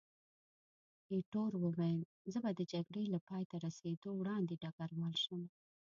[1.13, 2.01] ایټور وویل،
[2.31, 5.41] زه به د جګړې له پایته رسېدو وړاندې ډګروال شم.